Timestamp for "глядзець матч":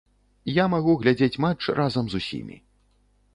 1.03-1.59